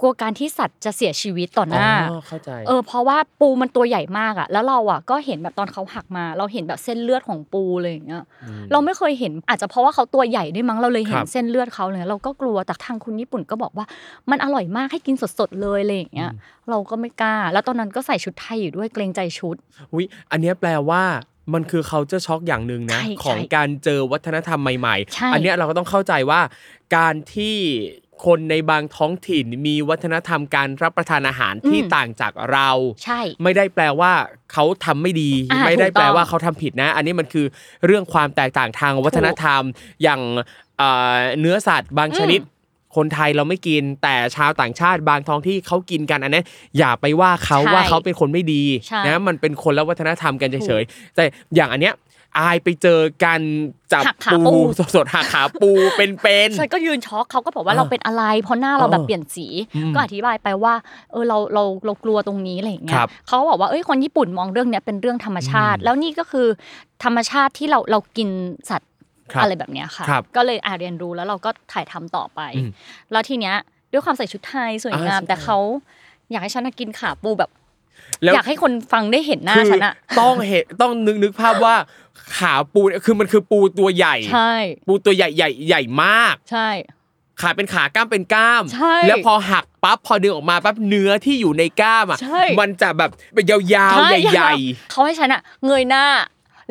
[0.01, 8.24] กลัวการที่สัตว์จะเสียชีวิตต่อหน้าอ๋อเข้าใจเออเพราะว่าปูมันตัวใหญ่มากอะ แล้วเราอะก็เห็นแบบตอนเขาหักมา เราเห็นแบบเส้นเลือดของปูเลยอย่างเงี้ย
[8.72, 13.86] เราไม่เคยเห็นอาจจะเพราะว่าเขาตัวใหญ่ด้วยมั้งเราเลยเห็คนรับเส้นเลือดเขาเลยเราก็กลัวแต่ทางคุณญี่ปุ่นก็บอกว่า
[14.29, 16.32] มันอร่อยมากให้กินสดๆเลยอะไรอย่างเงี้ย
[16.70, 19.56] เราก็ไม่กล้า แล้วตอนนั้นก็ใส่ชุดไทยอยู่ด้วยเกรงใจชุด
[19.94, 21.03] อุ้ยอันเนี้ยแปลว่า
[21.53, 26.41] มันคือเขาจะช็อกอย่างหนึ่งนะใช่ของใช่การเจอวัฒนธรรมใหม่ใช่ๆอันเนี้ยเราก็ต้องเข้าใจว่า
[26.96, 27.56] การที่
[28.26, 32.70] คนในบางท้องถิ่นมีวัฒนธรรมการรับประทานอาหารที่ต่างจากเรา
[33.04, 34.12] ใช่ ไม่ได้แปลว่า
[34.54, 37.46] เขาทำไม่ดีอ่าไม่ได้ถูกต้องแปลว่าเขาทำผิดนะ อันนี้มันคือ
[37.86, 39.62] เรื่องความแตกต่างทางวัฒนธรรม
[40.04, 40.22] อย่าง
[40.78, 42.42] เอ่อเนื้อสัตว์บางชนิด
[42.98, 46.44] คนไทยเราไม่กินแต่ชาวต่างชาติบางท้องที่เขากินกันอันนี้
[46.78, 51.24] อย่าไปว่าเขาใช่ว่าเขาเป็นคนไม่ดีใช่นะมันเป็นคนละวัฒนธรรมกันเฉยๆแต่
[51.56, 51.96] อย่างอันเนี้ย
[52.38, 53.41] อายไปเจอกัน
[53.93, 54.55] จับหักขาปูปู
[54.95, 60.74] สดๆหักขาปูเป็นๆฉันก็ยืนช็อกเขาก็บอกว่าเออเราเป็นอะไร เพราะหน้าเราแบบเออเปลี่ยนสีอืมก็อธิบายไปว่า
[61.12, 66.48] เออเราเราเรากลัวตรงนี้อะไรอย่างเงี้คยรับเขาก็บอกว่าเอ้ยคนญี่ปุ่นมองเรื่องเนี้ยเป็นเรื่องธรรมชาติ แล้วนี่ก็คือ
[67.03, 68.29] ธรรมชาติที่เราเรากิน
[68.69, 68.89] สัตว์
[69.33, 72.69] ครับอะไรแบบเนี้ยค่ะครับก็เลยอ่าเรียนรู้แล้วเราก็ถ่ายทำต่อไปอืม
[73.12, 73.55] แล้วทีเนี้ย
[73.91, 75.57] ด้วยความใส่ชุดไทยสวยงามอ่าใช่แต่เขา
[76.31, 77.59] อยากให้ฉันน่ะกินขาปูแบบแล้ว
[78.34, 81.76] อยากให้คนฟังได้เห็นหน้าคือฉันอะต้องเห็นต้องนึกนึกภาพว่า
[82.38, 84.54] ขาปูเนี่ยคือมันคือปูตัวใหญ่ใช่
[84.88, 86.70] ปูตัวใหญ่ใหญ่ใหญ่มาก ใช่
[87.42, 93.60] ขาเป็นขากล้ามเป็นกล้ามใช่แล้วพอหักปั๊บพอดึงออกมาปั๊บเนื้อที่อยู่ในกล้ามอะใช่มันจะแบบเป็นยา
[93.94, 94.54] วๆใหญ่
[94.92, 96.06] เขาให้ฉันอะเงยหน้า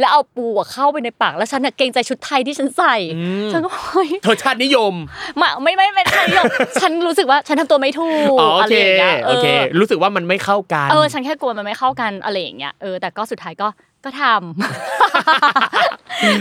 [0.00, 4.94] แล้วเอาปูอะเข้าไปในปากแล้วฉันอะเกรงใจชุดไทยที่ฉันใส่อืมฉันก็เฮ้ยๆเธอชาตินิยม
[5.40, 6.46] มาไม่ไม่ไม่ใช่หรอก
[6.82, 9.46] ฉันรู้สึกว่าฉันทำตัวไม่ถูกอ๋อโออะไรเคอย่างเงี้ยโอเค
[9.78, 13.68] รู้สึกว่ามันไม่เข้ากันเออฉันแค่กลัวมันไม่เข้ากันอะไรอย่างเงี้ยเออแต่ก็สุดท้ายก็
[14.04, 14.38] ก็ทำ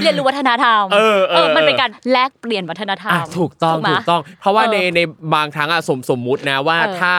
[0.01, 4.99] เรียนรู้วัฒนธรรมเออเออมันเป็นการแลกเปลี่ยนวัฒนธรรอะมถูกต้องไหมถูกต้อง เพราะว่าเออในใน
[5.35, 7.13] บางครั้งอะสมสมมุตินะว่าเออถ้า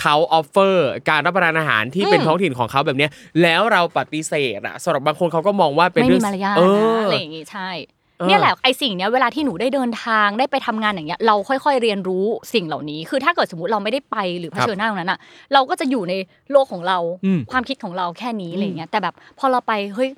[0.00, 3.10] เขาออฟเฟอร์การรับประทานอาหารที่เป็นอืมท้องถิ่นของเขาแบบเนี้ย
[3.42, 7.70] แล้วเราปฏิเสธอะสำหรับบางคนเขาก็มองว่าเป็นไม่เรื่มีองมารยาทเอนะออะไรอย่างงี้ใช่
[8.18, 12.24] เออเนี่ยแหละไอสิ่งเนี้ยเวลาที่หนูได้เดินทางได้ไปทำงานอย่างเงี้ยเราค่อยๆเรียนรู้
[12.54, 15.18] สิ่งเหล่านี้ คือถ้าเกิดสมมติเราไม่ได้ไปหรือเผชิญหน้าตรงนั้นอะ
[15.52, 16.14] เราก็จะอยู่ใน
[16.52, 20.10] โลกของเราอืมความคิดของเราแค่นี้อะไรเงี้ยแต่แบบพอเราไปเฮ้ย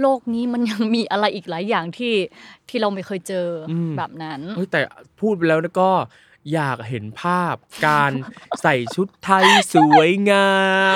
[0.00, 2.14] โลกนี้มันยังมีอะไรอีกหลายอย่างที่
[2.68, 4.80] ที่เราไม่เคยเจออมแบบนั้นเฮ้ยแต่
[5.20, 5.88] พูดไปแล้วก็
[6.52, 7.54] อยากเห็นภาพ
[7.86, 8.12] การ
[8.62, 10.50] ใส่ชุดไทยสวยงา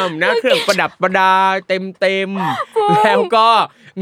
[0.05, 1.35] มนะเครื่องประดับประดา
[1.69, 3.49] เต็มเต็มๆแล้วก็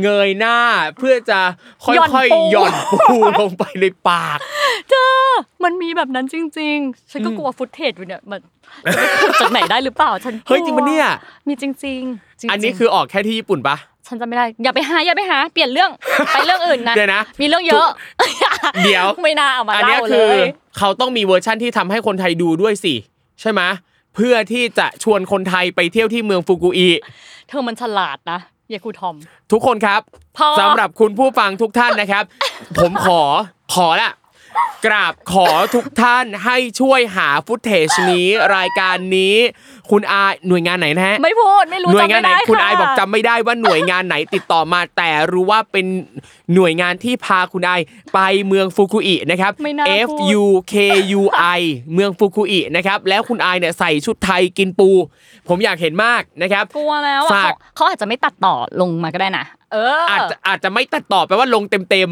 [0.02, 0.58] เงยหน้า
[0.98, 1.40] เพื่อจะ
[1.84, 2.72] ค่หย่อนอยปูๆหย่อน
[3.10, 4.38] ปูลงไปในปาก
[5.64, 8.40] มันมีแบบนั้นจริง ๆ ฉันก็อืมกลัวฟุตเทจอยู่เนี่ยมัน
[8.94, 11.06] จะไปขุดจากไหนได้หรือเปล่าฉันกลัวเฮ้ยจริงปะเนี่ย
[11.46, 15.90] มีจริงๆจริง ๆ อันนี้คือออกแค่ที่ญี่ปุ่นปะ ฉันจะไม่ได้ อย่าไปหาอย่าไปหา เปลี่ยนเรื่อง
[16.32, 17.88] ไปเรื่องอื่นนะเดี๋ยวนะ มีเรื่องเยอะ
[18.84, 20.40] เดี๋ยวไม่น่าเอามาอันเนี้เล่าเลคือ
[20.78, 22.94] เขาต้องมีเวอร์ชั่นที่ทำให้คนไทยดูด้วยสิ
[23.40, 23.60] ใช่ไหม
[24.14, 26.90] เพื่อที่จะชวนคนไทยไปเที่ยวที่เมืองฟุกุอิ
[27.48, 28.40] เธอมันฉลาดนะ
[28.70, 29.16] อย่าครูทอม
[29.52, 30.00] ทุกคนครับ
[30.36, 32.24] พอสำหรับคุณผู้ฟังทุกท่านนะครับ
[32.78, 33.20] ผมขอ
[33.74, 34.10] ขอละ
[34.86, 39.36] กราบขอทุกท่านให้ช่วยหา footage นี้รายการนี้
[39.90, 45.86] คุณอายหน่วยงานไหนนะฮะไม่พูดไม่รู้หน่วยงานไหนจำม่ด้คุณะอายบอกจำไม่ได้ว่าหน่วยงานไหนติดต่อมา แต่รู้ว่าเป็น
[46.54, 47.80] หน่วยงานที่พาคุณอาย
[48.14, 50.74] ไปเมืองฟุกุอินะครับไม่น่า F พูด U K
[51.20, 51.22] U
[51.58, 51.60] I
[51.94, 54.90] เมืองฟุกุอินะครับแล้วคุณอายเนี่ยใส่ชุดไทยกินปู
[55.48, 62.10] ผมอยากเห็นมากนะครับกลัวแล้วอะฝากเขาเขาอาจจะไม่ตัดต่อลงมาก็ได้นะเออออาจจะอาจจะไม่ตัดต่อไปว่าลงเต็มเต็ม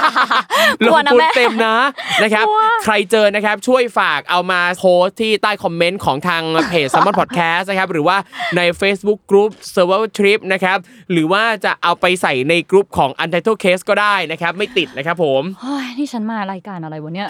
[0.00, 1.76] ๆกลลัวงนะทุนแม่เต็มนะ
[2.22, 8.16] นะครับกลัวใครเจอนะครับช่วยฝากเอามาโพสต์ที่ใต้คอมเมนต์ของทางเพจ s ัมมอนพอดแคสต์นะครับหรือว่า
[8.56, 10.78] ใน Facebook Group Survival Trip นะครับ
[11.12, 17.28] หรือว่าจะเอาไปใส่ในกลุ่มของ Untitled Case ก็ได้นะครับ ไม่ติดนะครับผมเฮ้ยนี่ฉันมารายการอะไรวะเนี่ย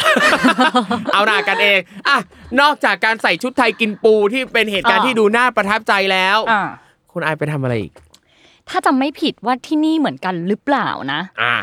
[1.12, 2.18] เอาหน้ากันเองอะ
[2.60, 6.62] นอกจากการใส่ชุดไทยกินปูที่เป็นเหตุการณ์อ่าที่ดูน่าประทับใจแล้วอ่า
[7.12, 7.92] คุณอายไปทำอะไรอีก
[8.70, 11.54] ถ้าจำไม่ผิดว่าที่นี่เหมือนกันหรือเปล่านะ อ่า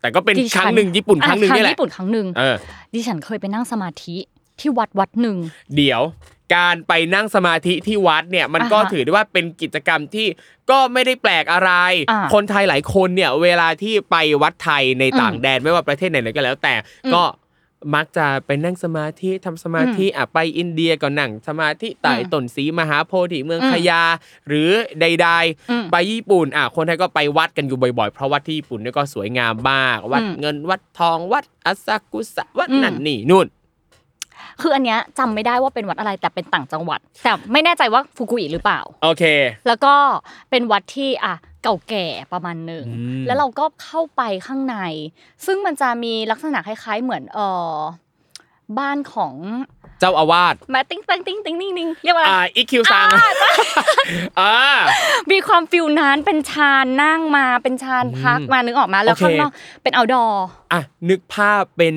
[0.00, 2.56] แต่ก็เป็นดิคฉัรั้งหนึ่งญี่ปุ่นครั้งหนึ่งอะนี่แหละญี่ปุ่นครั้งหนึ่งเออ
[2.94, 4.16] ดิฉันเคยไปนั่งสมาธิ
[4.60, 5.36] ที่วัดวัดหนึ่ง
[5.76, 6.02] เดี๋ยว
[6.54, 10.26] การไปนั่งสมาธิที่วัดเนี่ยมันก็อ่าฮะถือได้ว่าเป็นกิจกรรมที่
[10.70, 11.70] ก็ไม่ได้แปลกอะไร
[12.10, 17.22] อ่าคนไทยหลายคนเนี่ยเวลาที่ไปวัดไทยในต่างอืมแดนไม่ว่าประเทศไหนๆก็แล้ว แต่อืมก็
[17.94, 24.02] มักจะไปนั่งสมาธิทำสมาธิอะไปอินเดียก็นั่งสมาธิใต้อืมต้นสีมหาโพธิเมืองอืมขยา
[24.48, 25.28] หรือใด
[25.70, 33.46] อืมๆไปญี่ปุ่นอะคนไทยก็ไปวัดกันอยู่บ่อยๆ เพราะวัดที่ญี่ปุ่นเนี่ยก็สวยงามมาก วัดอืมเงินวัดทองวัดอาซากุสะวัดอืมนั่นนี่นู่น
[34.62, 39.24] คืออันเนี้ยจำไม่ได้ว่าเป็นวัดอะไรแต่เป็นต่างจังหวัด แต่ไม่แน่ใจว่าฟุกุอิหรือเปล่า โอเค
[39.66, 39.94] แล้วก็
[40.50, 44.76] เป็นวัดที่อะเก่าแก่ประมาณหนึ่งอืม แล้วเราก็เข้าไปข้างใน
[45.46, 47.38] ซึ่งมันจะมีลักษณะคล้าย ๆ เหมือนเอ
[47.72, 47.74] อ
[48.78, 49.34] บ้านของ
[50.00, 53.08] เจ้าอาวาสแมาติ้งติ้งติ้งติ้งนิ่งนิ่งเรียกว่าอะไร อ่าอีคิวซัง
[54.40, 54.54] อ่า
[55.30, 60.24] มีความ feel นั้นเป็นชานนั่งมาเป็นชานพักอืมมานึกออกมาแล้วโอเค ข้างนอกเป็น outdoor
[60.72, 61.94] อะนึกภาพเป็น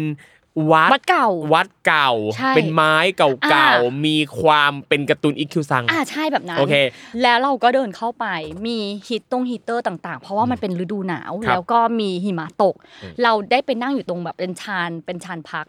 [0.72, 6.76] วัดวัดเก่าวัดเก่าใช่เป็นไม้เก่าอ่าๆมีความเป็นการ์ตูนอีคิวซังอ่าใช่แบบนั้นโอเค
[7.22, 8.26] แล้วเราก็เดินเข้าไป
[8.66, 15.66] มี heat ตรงฮีเตอร์ต่างๆ เพราะว่ามันเป็นฤดูหนาวครับแล้วก็มีหิมะตกอืมเราได้ไปนั่งอยู่ตรงแบบเป็นชานเป็นชานพัก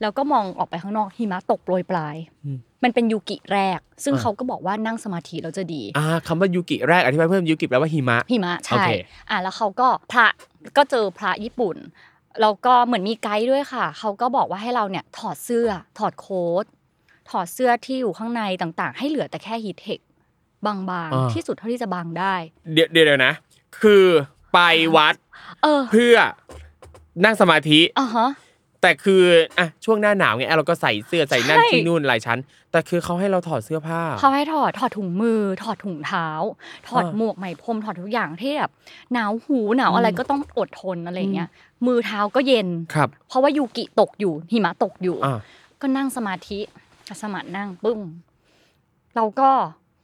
[0.00, 2.16] แล้วก็มองออกไปข้างนอกหิมะตกโปรยปลาย
[2.84, 8.90] มันเป็นยูกิแรก ซึ่งอ่าเขาก็บอกว่านั่งสมาธิแล้วจะดีอ่าคำว่ายูกิแรกอธิบายเพิ่มยูกิแปลว่าหิมะหิมะโอใช่เค
[9.30, 10.26] อะแล้วเขาก็พระ
[10.76, 11.76] ก็เจอพระญี่ปุ่น
[12.40, 15.68] แล้วก็เหมือนมีไกด์ด้วยค่ะ เขาก็บอกว่าให้เราเนี่ยถอดเสื้อ
[15.98, 16.64] ถอดโค้ท
[17.30, 20.00] ถอดเสื้อที่อยู่ข้างในต่างๆ ให้เหลือแต่แค่ฮีทเทค
[20.66, 22.34] บางอ่าๆที่สุดเท่าที่จะบางได้
[22.72, 23.32] เดี๋ยวเดี๋ยวนะ
[23.82, 24.04] คือ
[24.52, 24.58] ไป
[24.96, 25.14] วัด
[25.62, 26.16] เออเพื่อ
[27.24, 28.28] นั่งสมาธิอะฮะ
[28.86, 29.22] แต่คือ
[29.58, 32.38] อะช่วงหน้าหนาวไงอะเราก็ใส่เสื้อใส่นั่นใช่ที่นู่นหลายชั้น
[32.72, 36.28] แต่คือเขาให้เราถอดเสื้อผ้าเขาให้ถอดถอดถุงมือ ถอดถุงเท้า
[36.88, 38.70] ถอดอ่าหมวกไหมพรมถอดทุกอย่างที่แบบ
[39.12, 41.48] หนาวหูหนาวอะไรก็ต้องอดทนอะไรอย่างเงี้ย
[41.86, 45.38] มือเท้าก็เย็นครับเพราะว่ายูกิตกอยู่หิมะตกอยู่อ่า
[45.80, 46.58] ก็นั่งสมาธิ
[47.22, 47.98] สมาธินั่งปึ้ง
[49.16, 49.50] เราก็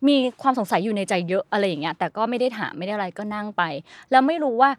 [0.09, 3.63] มีความสงสัยอยู่ในใจเยอะอะไรอย่างเงี้ยแต่ก็ไม่ได้ถามไม่ได้อะไรก็นั่งไป
[4.11, 4.71] แล้วไม่รู้ว่า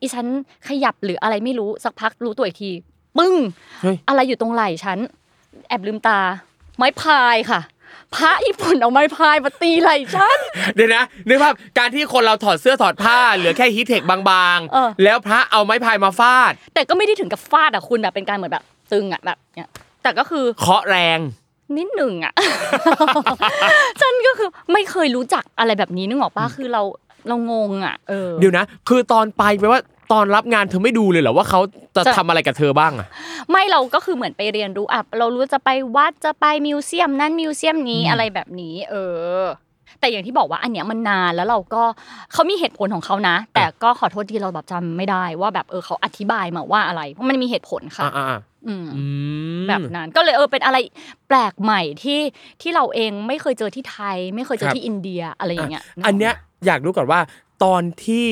[0.00, 0.26] อีฉัน
[0.68, 2.70] ขยับหรืออะไรไม่รู้สักพักรู้ตัวอีกที
[3.18, 3.34] ปึ้ง
[3.82, 4.98] เฮ้ยอะไรอยู่ตรงไหล่ฉัน
[5.68, 6.18] แอบลืมตา
[6.76, 7.60] ไม้พายค่ะ
[8.14, 10.38] พระญี่ปุ่นเอาไม้พายมาตีไหล่ฉัน
[10.74, 14.16] เดี๋ยวนะนึกภาพการที่คนเราถอดเสื้อถอดผ้าเหลือแค่ฮีทเทคบา
[14.56, 19.70] งเออๆแล้วพระเอาไม้พายมาฟาด แต่ก็ไม่ได้ถึงกับฟาดอะคุณแบบเป็นการเหมือนแบบ ตึงอะแบบเนี้ย
[20.02, 21.18] แต่ก็คือเคาะแรง
[21.76, 22.32] นิดหนึ่งอะ
[24.00, 26.82] ฉันก็คือไม่เคยรู้จักอะไรแบบนี้นึกออกปะคือเรา
[27.28, 29.80] เรางงอะเออเดี๋ยวนะ คือตอนไปแปลว่า
[30.12, 31.60] ตอนรับงานเธอไม่ดูเลยเหรอว่าเขา
[31.96, 33.06] จะจะทำอะไรกับเธอบ้างอะ
[33.50, 38.94] ไม่เราก็คือเหมือนไปเรียนรู้อะเรารู้จะไปวัดจะไปมิวเซียมนั้นมิวเซียมนี้อะไรแบบนี้ เอ
[39.40, 39.44] อ
[40.00, 41.82] แต่อย่างที่บอกว่าอันเนี้ยมันนานแล้วเราก็
[42.32, 48.38] เขามีเหตุผลของเขานะ แต่ก็ขอโทษที่เราแบบจำไม่ได้ว่าแบบเออเขาอธิบายมาว่าอะไร เพราะมันมีเหตุผลค่ะอ่าอ่า
[48.68, 49.02] อืมอื
[49.58, 50.76] มแบบนั้นก็เลยเออเป็นอะไร
[51.28, 52.20] แปลกใหม่ที่
[52.62, 56.34] ที่เราเองไม่เคยเจอที่ไทย ไม่เคยเจอที่อินเดียอะไรอย่างเงี้ย อันเนี้ย
[56.66, 57.20] อยากรู้ก่อนว่า
[57.64, 58.28] ตอนที่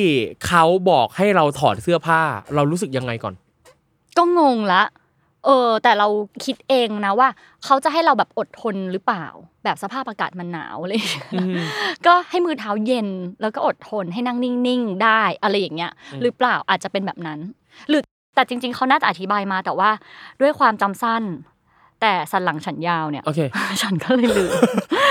[0.46, 2.20] เขาบอกให้เราถอดเสื้อผ้า
[2.54, 3.34] เรารู้สึกยังไงก่อน
[4.16, 4.82] ก็งงละ
[5.44, 6.08] เออ แต่เรา
[6.44, 7.28] คิดเองนะว่า
[7.64, 9.26] เขาจะให้เราแบบอดทนหรือเปล่า
[9.64, 11.56] แบบสภาพอากาศมันหนาวอะไรอย่างเลยอืม
[12.06, 13.08] ก็ให้มือเท้าเย็น
[13.40, 17.38] แล้วก็อดทนให้นั่งนิ่งๆได้อะไรอย่างเงี้ยอืมหรือเปล่าอาจจะเป็นแบบนั้น
[17.88, 18.02] หรือ
[18.34, 19.90] แต่จริง ๆเขาน่าจะอธิบายมาแต่ว่า
[20.40, 21.22] ด้วยความจำสั้น
[22.00, 23.40] แต่สันหลังฉันยาวเนี่ยโอเค
[23.82, 24.50] ฉันก็เลยลืม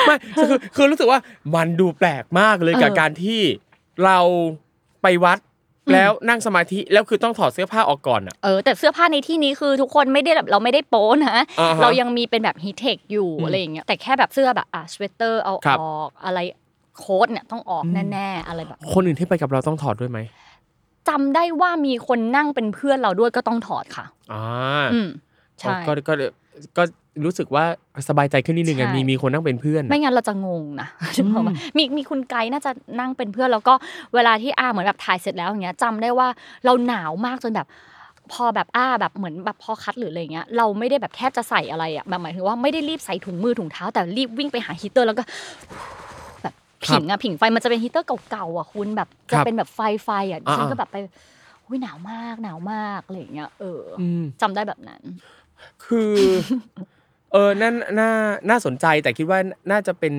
[0.06, 1.19] ไม่คือคือรู้สึกว่า
[1.56, 3.41] มันดูแปลกมากเลยกับเออการที่
[4.06, 4.19] เรา
[5.01, 5.39] ไปวัด
[5.88, 16.39] อืมแล้วนั่งสมาธิแล้วคือต้องถอดเสื้อผ้าออกก่อนอะเออแต่เสื้อผ้าในที่นี้คือทุกคนไม่ได้แบบเราไม่ได้โป๊นะอ่าฮะเรายังมีเป็นแบบฮีทเทคอยู่อืมอะไรอย่างเงี้ยแต่แค่แบบเสื้อแบบอะสเวตเตอร์เอาครับออกอะไร
[16.97, 20.19] โค้ทเนี่ยต้องออกอืมแน่ๆอะไรแบบ คนอื่นที่ไปกับเราต้องถอดด้วยไหม
[21.10, 24.43] จำได้ว่ามีคนนั่งเป็นเพื่อนเราด้วยก็ต้องถอดค่ะอ่า
[24.93, 25.10] อืม
[25.60, 26.13] ใช่ก็ก็
[26.77, 26.84] ก็
[27.26, 27.65] รู้สึกว่า
[28.10, 33.73] สบายใจขึ้นนิดนึงอะใช่มีมีคนนั่งเป็นเพื่อน ไม่งั้นเราจะงงนะฉันบอกว่ามีมีคุณไกด์น่าจะนั่งเป็นเพื่อน แล้วก็
[34.15, 36.28] เวลาที่อาเหมือนแบบถ่ายเสร็จแล้วอย่างเงี้ยจำได้ว่า
[36.65, 37.67] เราหนาวมากจนแบบ
[38.32, 45.23] พอแบบอ้าแบบเหมือนแบบพอคัดหรืออะไรเงี้ยเราไม่ได้แบบแทบจะใส่อะไรอะแบบหมายถึงว่าไม่ได้รีบใส่ถุงมือถุงเท้า แต่รีบวิ่งไปหาฮีตเตอร์แล้วก็
[46.41, 46.54] แบบ
[46.86, 50.97] ผิงอะผิงไฟมันจะเป็นฮีตเตอร์เก่าๆอะคุณแบบจะเป็นแบบไฟไฟอะดิฉันก็แบบไป
[51.65, 55.02] อุ้ยหนาวมากหนาวมากอะไรอย่างเงี้ยเออออืมจำได้แบบนั้น
[55.86, 56.13] คือ
[57.34, 58.10] เออน่าน่า
[58.50, 59.39] น่าสนใจแต่คิดว่า
[59.72, 60.13] น่าจะเป็น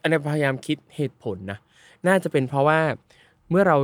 [0.00, 1.58] อันนี้พยายามคิดเหตุผลนะ
[2.08, 2.80] น่าจะเป็นเพราะว่า
[3.50, 3.76] เมื่อเรา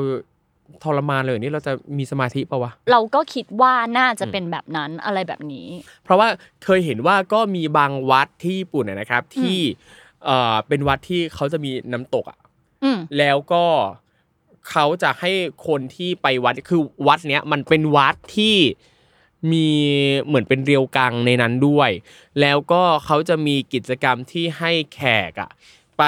[0.85, 5.67] ทรมานเลยนี่เราจะมีสมาธิปะวะเราก็คิดว่าน่าจะเป็นแบบนั้นอะไรแบบนี้
[6.05, 6.29] เพราะว่า
[6.65, 9.59] เคยเห็นว่าก็มีบางวัดที่ญี่ปุ่นนะนะครับ ที่
[10.25, 12.39] เอ่อเป็นวัดที่เขาจะมีน้ำตกอะ
[12.85, 13.65] อืมแล้วก็
[14.71, 15.31] เขาจะให้
[15.67, 18.57] คนที่ไปวัดคือวัดเนี้ยมันเป็นวัดที่
[19.53, 19.69] มี
[20.27, 21.91] เหมือนเป็นเรียวกังในนั้นด้วย
[22.41, 25.01] แล้วก็เขาจะมีกิจกรรมที่ให้แข
[25.31, 25.51] กอะ
[25.99, 26.03] ไป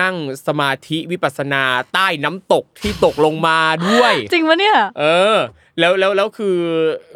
[0.00, 0.14] นั่ง
[0.46, 1.62] สมาธิวิปัสสนา
[1.92, 5.36] ใต้น้ำตกที่ตกลงมาด้วย จริงปะเนี่ย เออ
[5.78, 6.56] แล้วแล้วแล้วคือ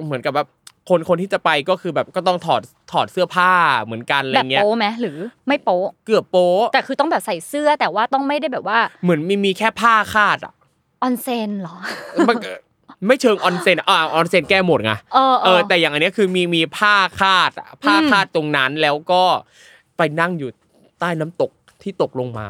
[0.04, 0.48] เหมือนกับแบบ
[0.88, 5.16] คนคนที่จะไปก็คือแบบก็ต้องถอดถอดเสื้อผ้าเหมือนกันอะไรแบบเงี้ยโป๊ไหมหรือ
[5.48, 10.54] ไม่โป๊เกือบโป๊แต่คือต้องแบบใส่เสื้อแต่ว่าต้องไม่ได้แบบว่า เหมือนมีมีแค่ผ้าคาดอะ
[11.02, 11.76] ออนเซนเหรอ
[12.28, 12.50] มันก็
[13.06, 19.22] ไม่เชิงออนเซนอ่าออนเซนแก้หมดไงเออเออแต่อย่างอันเนี้ยคือมีมีผ้าคาดอะผ้าอืมคาดตรงนั้นแล้วก็
[19.96, 20.50] ไปนั่งอยู่
[21.00, 21.50] ใต้น้ำตก
[21.82, 22.46] ที่ตกลงมา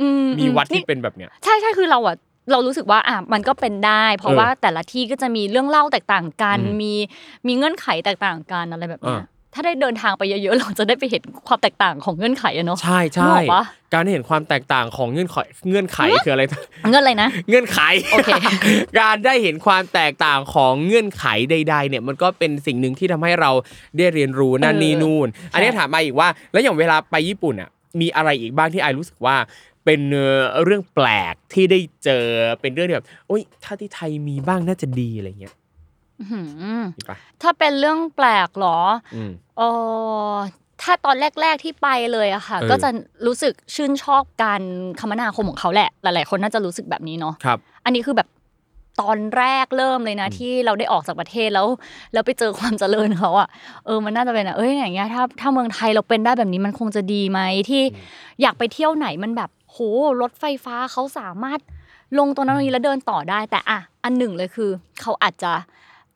[0.00, 0.08] อื
[0.38, 2.16] มีวัดที่นี่เป็นแบบเนี้ย ใช่ใช่คือเราอะ
[2.50, 6.92] เรารู้สึกว่าอะมันก็เป็นได้ เพราะเออว่าแต่ละที่ก็จะมีเรื่องเล่าแตกต่างกันอืมมี
[7.46, 15.36] มีเงื่อนไขแตกต่างกันอะไรแบบเนี้ยอ่า ถ้าได้เดินทางไปเยอะๆ เราจะได้ไปเห็นความแตกต่างของเงื่อนไขอะเนาะใช่นึใช่กออกปะการเห็นความแตกต่างของเงื่อนไข
[15.68, 16.42] เงื่อนไขคืออะไร
[16.90, 17.78] เงื่อนอะไรนะ เงื่อนไข
[18.12, 18.30] โอเค
[19.00, 23.50] การได้เห็นความแตกต่างของเงื่อนไขใด ๆ เนี่ยมันก็เป็นสิ่งหนึ่งที่ทำให้เรา
[23.96, 29.36] ได้เรียนรู้นั่นเออนี่นู่น อันนี้ถามมาอีกว่า แล้วอย่างเวลาไปญี่ปุ่นอะมีอะไรอีกบ้างที่ไอรู้สึกว่า
[29.84, 32.24] เป็นเอ่อเรื่องแปลกที่ได้เจอ
[32.60, 35.59] เป็นเรื่องที่แบบโอ๊ยถ้าที่ไทยมีบ้างน่าจะดีอะไรเงี้ยอื้อหือ
[36.96, 38.78] มีปะถ้าเป็นเรื่องแปลกเหรอ
[39.14, 39.62] อืม เอ
[40.30, 40.34] อ
[40.82, 42.88] ถ้าตอนแรก ๆที่ไปเลยอะค่ะ เออ ก็จะ
[43.26, 44.62] รู้สึกชื่นชอบการ
[45.00, 48.28] คมนาคมของเขาแหละ หลาย ๆ คนน่าจะรู้สึกแบบนี้เนาะ ครับ อันนี้คือแบบ
[49.00, 51.66] ตอนแรกเริ่มเลยนะ ที่เราได้ออกจากประเทศแล้ว
[52.12, 53.48] แล้วไปเจอความเจริญเขาอะ
[53.86, 57.82] เออมันน่าจะเป็นอะเอ้ยอย่างเงี้ยถ้าถ้าเมืองไทยเราเป็นได้แบบนี้มันคงจะดีไหมที่
[58.42, 59.78] อยากไปเที่ยวไหนมันแบบโห
[60.20, 61.60] รถไฟฟ้าเขาสามารถ
[62.18, 65.52] ลงตรงนั้นตรงนี้แล้วเดินต่อได้ แต่อะอันหนึ่งเลยคือ เขาอาจจะ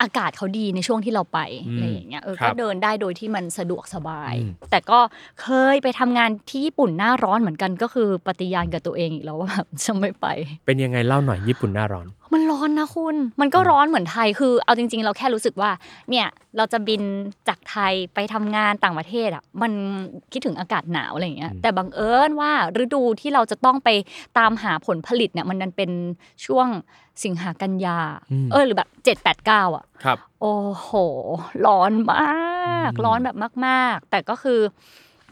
[0.03, 4.99] อากาศเขาดีในช่วงที่เราไปอืมอะไรอย่างเงี้ยเออครัก็บเดินได้โดยที่มันสะดวกสบายอืมแต่ก็
[5.43, 10.27] เคยไปทำงานที่ญี่ปุ่นหน้าร้อนเหมือนกันก็คือปฏิญาณกับตัวเองอีกแล้วว่าแบบจะไม่ไป
[10.67, 15.70] เป็นยังไงเล่าหน่อยญี่ปุ่นหน้าร้อน มันร้อนนะคุณ มันก็ร้อนเหมือนไทย คือเอาจริง ๆ เราแค่รู้สึกว่า
[16.11, 17.03] เนี่ยเราจะบิน
[17.49, 19.73] จากไทยไปทำงานต่างประเทศอะ มัน
[20.33, 23.88] คิดถึงอากาศหนาวอะไรอย่างเงี้ยอืมแต่บังเอิญว่าฤดูที่เราจะต้องไป
[24.38, 25.90] ตามหาผลผลิตเนี่ยมันนันเป็น
[26.47, 26.68] ช่วง
[27.25, 27.99] สิงหากันยา
[28.53, 30.90] เออหรือแบบเจ็ดแปดเก้าอะ ครับ โอ้โห
[31.66, 34.61] ร้อนมากอืมร้อนแบบมาก ๆ แต่ก็คือ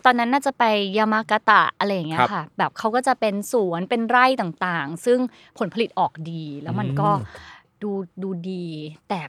[0.05, 0.65] ตอนนั้นน่าจะไป
[0.99, 5.19] ยามากาตะอะไรอย่างเงี้ครัยบค่ะ แบบเขาก็จะเป็นสวนเป็นไร่ต่างๆ ซึ่ง
[5.59, 7.27] ผลผลิตออกดี แล้วมันก็อืม
[7.83, 7.91] ดู
[8.23, 8.65] ดูดี
[9.09, 9.21] แต่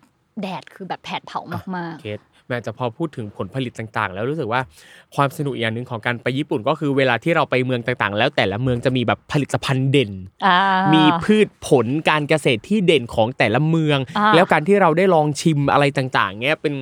[0.42, 1.40] แดดคือแบบแผดเผา
[1.76, 4.62] มากเคสแม้จะพอพูดถึงผลผลิตต่างๆ แล้วรู้สึกว่า
[5.16, 10.60] ความสนุกอีกอย่างหนึ่งของการไปญี่ปุ่นก็คือเวลาที่เราไปเมืองต่างๆ แล้วแต่ละเมืองจะมีแบบผลิตภัณฑ์เด่นๆอ่า
[10.94, 16.74] มีพืชผลการเกษตรที่เด่นของแต่ละเมืองอ่าแล้วการที่เราได้ลองชิมอะไรต่างๆเงี้ยเป็น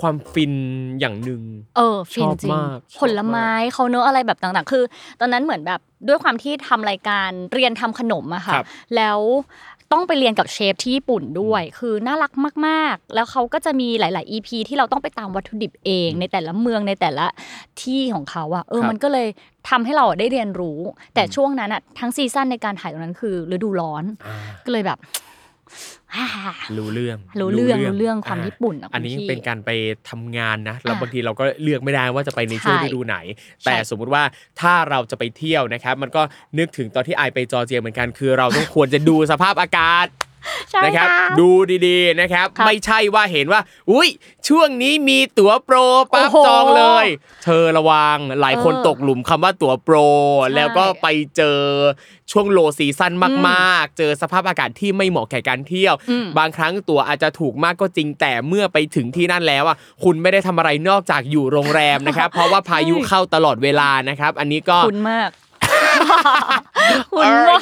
[0.00, 0.52] ความฟิน
[1.00, 1.42] อย่างหนึ่ง
[1.76, 4.84] เออฟินชอบจริงมากชอบผลไม้เขาเนื้อะอะไรแบบต่างๆ คือ
[5.20, 9.18] ตอนนั้นเหมือนแบบด้วยความที่ทำรายการเรียนทำขนมอะค่ะครับแล้ว
[9.92, 12.32] ต้องไปเรียนกับเชฟที่ญี่ปุ่นด้วย คือน่ารัก
[12.66, 17.26] มาก ๆ แล้วเขาก็จะมีหลาย ๆ EP ที่เราต้องไปตามวัตถุดิบเอง ในแต่ละเมืองในแต่ละ
[17.82, 19.28] ที่ของเขาอะเออครับมันก็เลย
[19.68, 20.78] ทำให้เราอะได้เรียนรู้
[21.14, 24.98] แต่ช่วงนั้นอะทั้งซีซั่นในการถ่ายตรงนั้นคือฤดูร้อนอ่าก็เลยแบบ
[26.78, 29.70] รู้เรื่องรู้เรื่องรู้เรื่องความญี่ปุ่นอะอันนี้คุณพี่เป็นการไป
[30.10, 33.16] ทำงานนะแล้วอะบางทีเราก็เลือกไม่ได้ว่าจะไปในช่วงใช่ฤดูไหน
[33.64, 34.22] แต่สมมุติว่า
[34.60, 36.22] ถ้าเราจะไปเที่ยวนะครับ มันก็
[36.58, 40.06] นึกถึงตอนที่ไอไปจอร์เจียเหมือนกันคือ เราต้องควรจะดูสภาพอากาศ
[40.70, 41.48] ใช่นะครับ ค่ะ ดู
[41.86, 44.08] ดีๆนะครับ ครับไม่ใช่ว่าเห็นว่า อุ้ย
[44.48, 45.76] ช่วงนี้มีตั๋วโปร
[46.12, 47.06] ปั๊บโอ้โหจองเลย
[47.44, 49.96] เธอระวังหลายคนเออตกหลุมคำว่าตั๋วโปร
[50.42, 51.58] ใช่แล้วก็ไปเจอ
[52.32, 53.12] ช่วงโลซีซั่น
[53.48, 65.30] มากๆ เจอสภาพอากาศที่ไม่เหมาะแก่การเที่ยว อืม บางครั้งตั๋วอาจจะถูกมากก็จริงแต่เมื่อไปถึงที่นั่นแล้วอะคุณไม่ได้ทำอะไรนอกจากอยู่โรงแรมนะครับ เพราะว่าพายุเข้าตลอดเวลานะครับ อันนี้ก็ คุณมาก
[67.12, 67.58] คุณว่า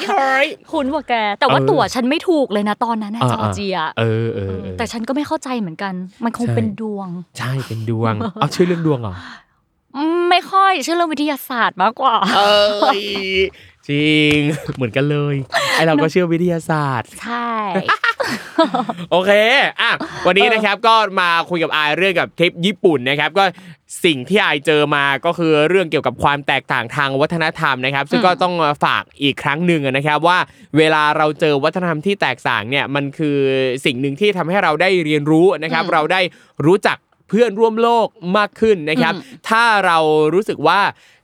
[0.71, 9.15] คุณว่าแก แต่ว่าเออตั๋วฉันไม่ถูกเลยนะตอนนั้นนะอ่าจอร์เจียเออเออเออแต่ฉันก็ไม่เข้าใจเหมือนกัน มันคงใช่เป็นดวง ใช่เป็นดวงเอาชื่อเรื่องดวงเหรอ
[9.95, 12.41] อืมไม่ค่อยเชื่อเรื่องวิทยาศาสตร์มากกว่าเอ
[12.99, 13.01] ย
[13.89, 14.35] จริง
[14.75, 15.35] เหมือนกันเลย
[15.73, 17.51] ไอเราก็เชื่อวิทยาศาสตร์ ใช่
[19.11, 19.31] โอเค
[19.81, 19.91] อะ
[20.27, 23.43] วันนี้นะครับก็มาคุยกับอายเรื่องกับทริปญี่ปุ่นนะครับ ก็
[24.05, 30.39] สิ่งที่อายเจอมาก็คือเรื่องเกี่ยวกับความแตกต่างทางวัฒนธรรมนะครับ ซึ่งก็ต้องมาฝากอีกครั้งหนึ่งนะครับว่า
[30.77, 33.37] เวลาเราเจอวัฒนธรรมที่แตกต่างเนี่ยมันคือ
[33.85, 36.21] สิ่งหนึ่งที่ทำให้เราได้เรียนรู้นะครับอืมเราได้
[36.65, 36.97] รู้จัก
[37.29, 39.97] เพื่อนร่วมโลกมากขึ้นนะครับอืมถ้าเรา
[40.33, 40.79] รู้สึกว่า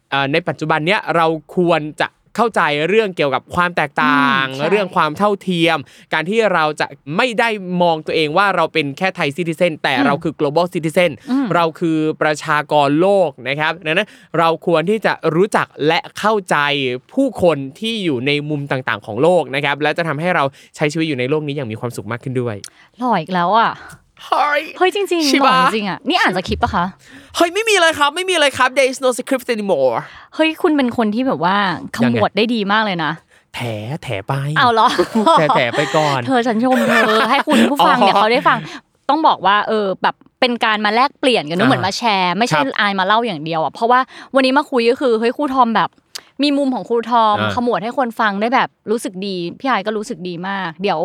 [0.09, 5.77] เอ่อในปัจจุบันเนี้ยเราควรจะ เข้าใจเรื่องเกี่ยวกับความแตกต่างอืมใช่เรื่องความเท่าเทียม
[6.13, 7.49] การที่เราจะไม่ได้
[7.81, 16.57] มองตัวเองว่าเราเป็นแค่ไทยซิติเซนแต่เราคือ global citizen อืมเราคือประชากรโลกนะครับดังนั้นเราควรที่จะรู้จักและเข้าใจ
[17.13, 20.43] ผู้คนที่อยู่ในมุมต่างๆ ของโลกนะครับและจะทำให้เรา
[20.75, 22.55] ใช้ชีวิตอยู่ในโลกนี้อย่างมีความสุขมากขึ้นด้วย
[22.97, 23.71] หล่ออีกแล้วอะ
[24.25, 26.85] เฮ้ยเฮ้ยจริงใช่ๆหล่อปะจริงๆอะนี่อ่านสคริปต์ปะคะ
[27.35, 29.93] เฮ้ยไม่มีเลยครับ ไม่มีเลยครับ there is no script anymore
[30.35, 31.55] เฮ้ยคุณเป็นคนที่แบบว่า
[31.95, 33.11] ขยังมไงวดได้ดีมากเลยนะ
[33.55, 33.59] แถ
[34.03, 34.87] แถไปเอาเหรอ
[35.39, 38.57] แถแถไปก่อน เธอฉันชมเธอให้คุณผู้ฟังเนี่ยอ๋อเขาได้ฟัง
[39.09, 43.99] ต้องบอกว่าเออแบบเป็นการมาแลกเปลี่ยนกันเนอะอ่าเหมือนมาแชร์ ไม่ใช่ครับอายมาเล่าอย่างเดียวอะเพราะว่า
[44.35, 45.89] วันนี้มาคุยก็คือเฮ้ยครูทอมแบบ
[46.41, 50.99] มีมุมของครูทอมอ่าขมวดให้คนฟังได้แบบรู้สึกดี พี่ไอายก็รู้สึกดีมาก เดี๋ยว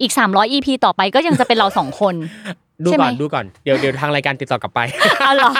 [0.00, 2.14] อีก 300 EP ต่อไปก็ยังจะเป็นเราสองคน
[2.84, 4.80] ดูใช่ไหมก่อนดูก่อนเดี๋ยวเดี๋ยวทางรายการติดต่อกลับไป
[5.26, 5.50] อ๋อเหรอ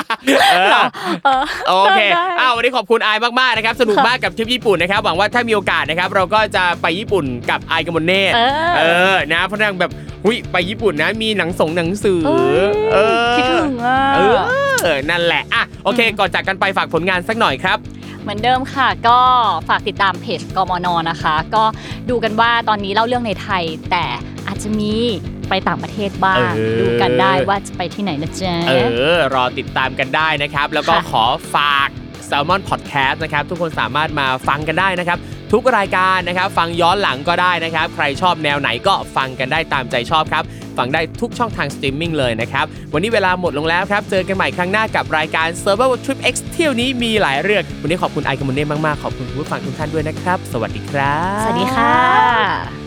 [0.53, 0.85] เออเหรอ
[1.25, 8.83] เออโอเคได้อ้าววันนี้ขอบคุณไอายมากๆนะครับสนุกมากกับทริปญี่ปุ่นนะครับหวังว่าถ้ามีโอกาสนะครับ เราก็จะไปญี่ปุ่นกับไอายกับมนเน่เออเอ
[9.15, 9.91] อนะเพราะนางแบบ
[10.25, 13.99] หุยไปญี่ปุ่นนะมีหนังสงหนังสือเอ้ยเออคิดถึงอะ
[14.85, 17.79] เออนั่นแหละอะโอเคก่อนจากกันไปฝากผลงานสักหน่อยครับ
[18.25, 19.19] เหมือนเดิมค่ะ ก็
[19.69, 21.65] ฝากติดตามเพจกมนนะคะ ก็
[22.11, 24.05] ดูกันว่าตอนนี้เล่าเรื่องในไทย แต่
[24.47, 24.93] อาจจะมี
[25.49, 28.73] ไปต่างประเทศบ้าง เออ ดูกันได้ว่าจะไปที่ไหนนะจ๊ะ เอ
[29.17, 31.89] อ รอติดตามกันได้นะครับ แล้วก็ค่ะ ขอฝาก
[32.29, 35.19] Salmon Podcast นะครับ ทุกคนสามารถมาฟังกันได้นะครับ
[35.53, 40.45] ทุกรายการนะครับ ฟังย้อนหลังก็ได้นะครับ ใครชอบแนวไหนก็ฟังกันได้ตามใจชอบครับ
[40.79, 52.84] ฟังได้ทุกช่องทางสตรีมมิ่งเลยนะครับ วันนี้เวลาหมดลงแล้วครับ เจอกันใหม่ครั้งหน้ากับรายการ Server Trip X เที่ยวนี้มีหลายเรื่อง วันนี้ขอบคุณไอคอมมอนเน่มากๆ ขอบคุณผู้ฟังทุกท่านด้วยนะครับ สวัสดีครับ สวัสดีค่ะ